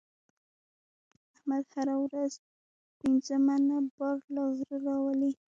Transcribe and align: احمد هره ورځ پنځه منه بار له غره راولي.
احمد 1.33 1.65
هره 1.75 1.95
ورځ 2.03 2.31
پنځه 2.99 3.35
منه 3.47 3.77
بار 3.95 4.17
له 4.33 4.43
غره 4.55 4.77
راولي. 4.85 5.31